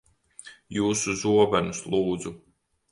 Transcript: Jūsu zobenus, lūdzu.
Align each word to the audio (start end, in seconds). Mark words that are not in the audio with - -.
Jūsu 0.77 1.15
zobenus, 1.21 1.87
lūdzu. 1.95 2.39